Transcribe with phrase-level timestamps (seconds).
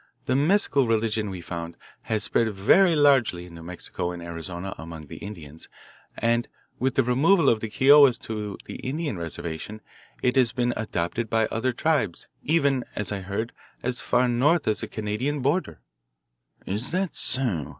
[0.25, 1.77] "The mescal religion, we found,
[2.09, 5.69] has spread very largely in New Mexico and Arizona among the Indians,
[6.17, 6.47] and
[6.79, 9.79] with the removal of the Kiowas to the Indian reservation
[10.23, 13.53] it has been adopted by other tribes even, I have heard,
[13.83, 15.81] as far north as the Canadian border."
[16.65, 17.69] "Is that so?"